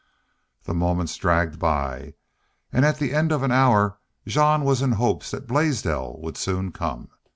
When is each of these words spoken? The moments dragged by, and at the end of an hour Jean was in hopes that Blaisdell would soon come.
The 0.63 0.73
moments 0.73 1.15
dragged 1.15 1.59
by, 1.59 2.15
and 2.73 2.85
at 2.85 2.97
the 2.97 3.13
end 3.13 3.31
of 3.31 3.43
an 3.43 3.51
hour 3.51 3.99
Jean 4.25 4.63
was 4.63 4.81
in 4.81 4.93
hopes 4.93 5.29
that 5.29 5.45
Blaisdell 5.45 6.19
would 6.23 6.37
soon 6.37 6.71
come. 6.71 7.09